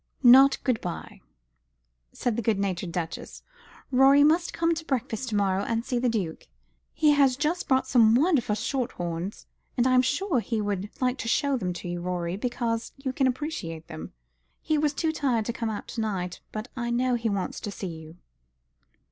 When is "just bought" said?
7.37-7.85